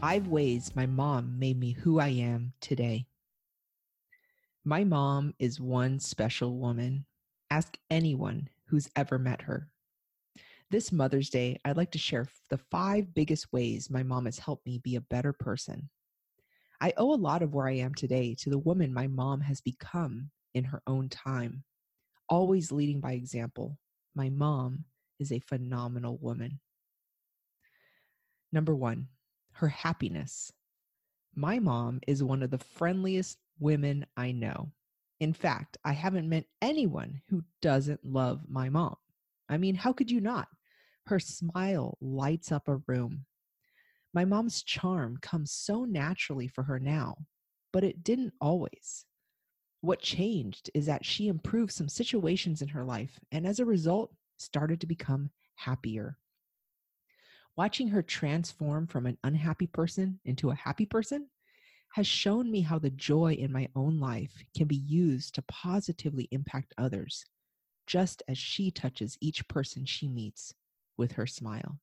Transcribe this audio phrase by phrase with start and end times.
[0.00, 3.06] Five ways my mom made me who I am today.
[4.64, 7.04] My mom is one special woman.
[7.50, 9.68] Ask anyone who's ever met her.
[10.70, 14.64] This Mother's Day, I'd like to share the five biggest ways my mom has helped
[14.66, 15.90] me be a better person.
[16.80, 19.60] I owe a lot of where I am today to the woman my mom has
[19.60, 21.64] become in her own time.
[22.28, 23.76] Always leading by example,
[24.14, 24.84] my mom
[25.18, 26.60] is a phenomenal woman.
[28.52, 29.08] Number one,
[29.58, 30.52] her happiness.
[31.34, 34.70] My mom is one of the friendliest women I know.
[35.18, 38.94] In fact, I haven't met anyone who doesn't love my mom.
[39.48, 40.46] I mean, how could you not?
[41.06, 43.24] Her smile lights up a room.
[44.14, 47.16] My mom's charm comes so naturally for her now,
[47.72, 49.06] but it didn't always.
[49.80, 54.12] What changed is that she improved some situations in her life and as a result
[54.36, 56.16] started to become happier.
[57.58, 61.28] Watching her transform from an unhappy person into a happy person
[61.94, 66.28] has shown me how the joy in my own life can be used to positively
[66.30, 67.24] impact others,
[67.84, 70.54] just as she touches each person she meets
[70.96, 71.80] with her smile.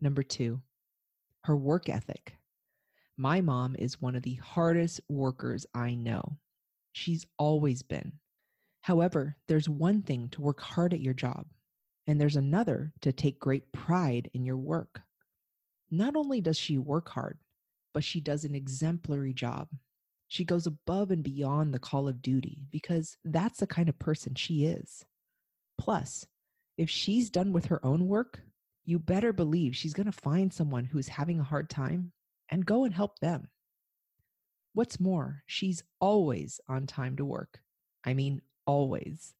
[0.00, 0.60] Number two,
[1.44, 2.34] her work ethic.
[3.16, 6.36] My mom is one of the hardest workers I know.
[6.90, 8.14] She's always been.
[8.80, 11.46] However, there's one thing to work hard at your job,
[12.06, 15.02] and there's another to take great pride in your work.
[15.90, 17.38] Not only does she work hard,
[17.92, 19.68] but she does an exemplary job.
[20.28, 24.34] She goes above and beyond the call of duty because that's the kind of person
[24.34, 25.04] she is.
[25.78, 26.26] Plus,
[26.78, 28.40] if she's done with her own work,
[28.84, 32.12] you better believe she's going to find someone who's having a hard time
[32.48, 33.48] and go and help them.
[34.72, 37.60] What's more, she's always on time to work.
[38.04, 39.34] I mean, always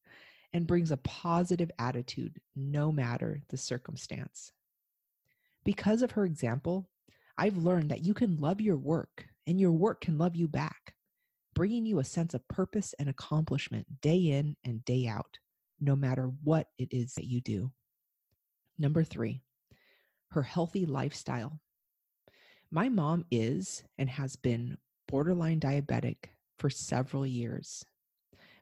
[0.53, 4.51] and brings a positive attitude no matter the circumstance.
[5.63, 6.89] Because of her example,
[7.37, 10.93] I've learned that you can love your work and your work can love you back,
[11.53, 15.39] bringing you a sense of purpose and accomplishment day in and day out,
[15.79, 17.71] no matter what it is that you do.
[18.77, 19.41] Number three,
[20.31, 21.59] her healthy lifestyle.
[22.71, 27.85] My mom is and has been borderline diabetic for several years.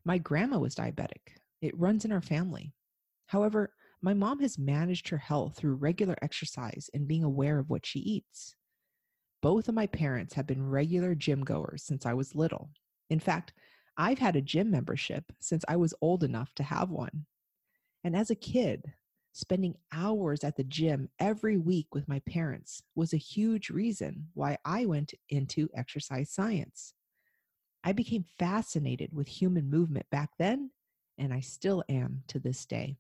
[0.04, 2.74] My grandma was diabetic, it runs in our family.
[3.28, 7.86] However, my mom has managed her health through regular exercise and being aware of what
[7.86, 8.56] she eats.
[9.42, 12.72] Both of my parents have been regular gym goers since I was little.
[13.10, 13.54] In fact,
[13.98, 17.26] I've had a gym membership since I was old enough to have one.
[18.04, 18.94] And as a kid,
[19.34, 24.58] spending hours at the gym every week with my parents was a huge reason why
[24.66, 26.94] I went into exercise science.
[27.84, 30.72] I became fascinated with human movement back then
[31.22, 32.98] and I still am to this day.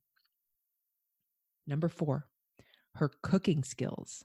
[1.65, 2.27] Number four,
[2.95, 4.23] her cooking skills.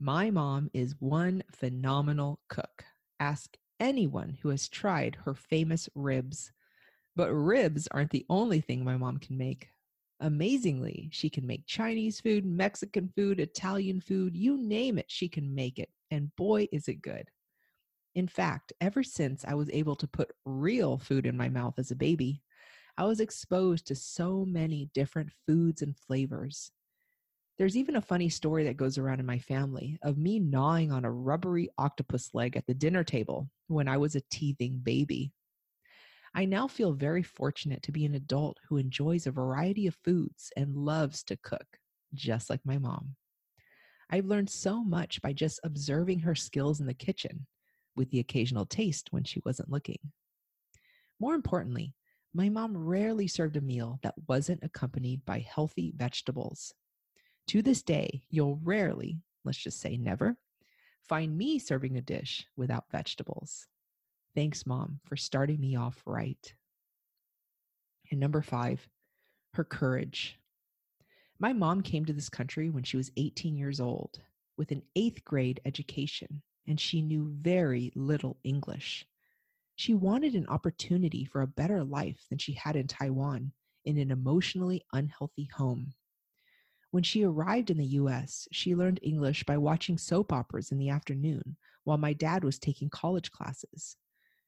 [0.00, 2.84] My mom is one phenomenal cook.
[3.20, 6.50] Ask anyone who has tried her famous ribs.
[7.14, 9.68] But ribs aren't the only thing my mom can make.
[10.20, 15.54] Amazingly, she can make Chinese food, Mexican food, Italian food, you name it, she can
[15.54, 15.90] make it.
[16.10, 17.28] And boy, is it good.
[18.14, 21.90] In fact, ever since I was able to put real food in my mouth as
[21.90, 22.42] a baby,
[23.00, 26.70] I was exposed to so many different foods and flavors.
[27.56, 31.06] There's even a funny story that goes around in my family of me gnawing on
[31.06, 35.32] a rubbery octopus leg at the dinner table when I was a teething baby.
[36.34, 40.52] I now feel very fortunate to be an adult who enjoys a variety of foods
[40.54, 41.78] and loves to cook,
[42.12, 43.16] just like my mom.
[44.10, 47.46] I've learned so much by just observing her skills in the kitchen,
[47.96, 50.00] with the occasional taste when she wasn't looking.
[51.18, 51.94] More importantly,
[52.32, 56.74] my mom rarely served a meal that wasn't accompanied by healthy vegetables.
[57.48, 60.36] To this day, you'll rarely, let's just say never,
[61.08, 63.66] find me serving a dish without vegetables.
[64.34, 66.54] Thanks, mom, for starting me off right.
[68.10, 68.88] And number five,
[69.54, 70.38] her courage.
[71.40, 74.20] My mom came to this country when she was 18 years old
[74.56, 79.06] with an eighth grade education, and she knew very little English.
[79.80, 83.52] She wanted an opportunity for a better life than she had in Taiwan
[83.86, 85.94] in an emotionally unhealthy home.
[86.90, 90.90] When she arrived in the US, she learned English by watching soap operas in the
[90.90, 93.96] afternoon while my dad was taking college classes.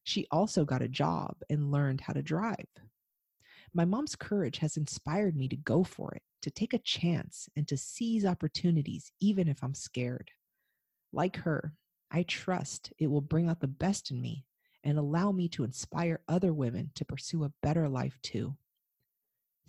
[0.04, 2.68] She also got a job and learned how to drive.
[3.72, 7.66] My mom's courage has inspired me to go for it, to take a chance, and
[7.68, 10.30] to seize opportunities even if I'm scared.
[11.10, 11.72] Like her,
[12.10, 14.44] I trust it will bring out the best in me
[14.84, 18.56] and allow me to inspire other women to pursue a better life too.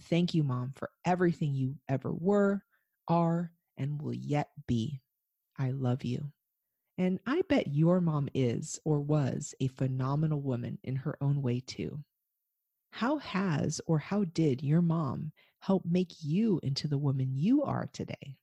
[0.01, 2.63] Thank you, Mom, for everything you ever were,
[3.07, 5.01] are, and will yet be.
[5.57, 6.31] I love you.
[6.98, 11.59] And I bet your mom is or was a phenomenal woman in her own way,
[11.59, 12.04] too.
[12.92, 17.89] How has or how did your mom help make you into the woman you are
[17.92, 18.38] today?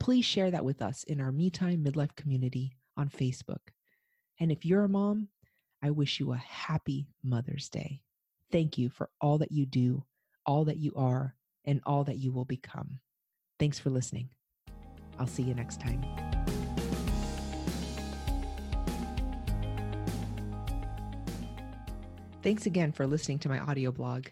[0.00, 3.72] Please share that with us in our Me Time Midlife community on Facebook.
[4.40, 5.28] And if you're a mom,
[5.82, 8.02] I wish you a happy Mother's Day.
[8.50, 10.04] Thank you for all that you do,
[10.44, 11.34] all that you are,
[11.64, 13.00] and all that you will become.
[13.58, 14.30] Thanks for listening.
[15.18, 16.04] I'll see you next time.
[22.42, 24.26] Thanks again for listening to my audio blog.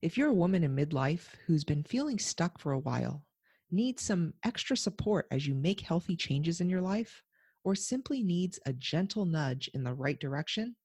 [0.00, 3.24] If you're a woman in midlife who's been feeling stuck for a while,
[3.70, 7.22] need some extra support as you make healthy changes in your life,
[7.64, 10.76] or simply needs a gentle nudge in the right direction,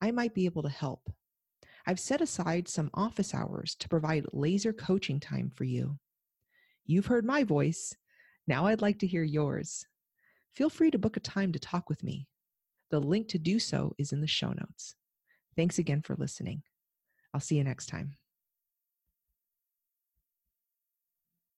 [0.00, 1.10] I might be able to help.
[1.86, 5.98] I've set aside some office hours to provide laser coaching time for you.
[6.84, 7.94] You've heard my voice.
[8.46, 9.86] Now I'd like to hear yours.
[10.54, 12.26] Feel free to book a time to talk with me.
[12.90, 14.94] The link to do so is in the show notes.
[15.56, 16.62] Thanks again for listening.
[17.34, 18.12] I'll see you next time.